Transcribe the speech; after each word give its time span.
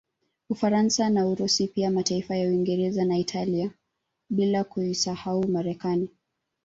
Ufaransa 0.49 1.09
na 1.09 1.27
Urusi 1.27 1.67
pia 1.67 1.91
mataifa 1.91 2.35
ya 2.35 2.47
Uingereza 2.49 3.05
na 3.05 3.17
Italia 3.17 3.71
bila 4.29 4.63
kuisahau 4.63 5.47
Marekani 5.47 6.09